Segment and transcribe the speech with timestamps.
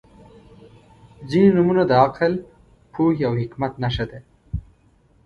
[1.29, 2.33] •ځینې نومونه د عقل،
[2.93, 4.19] پوهې او حکمت نښه ده.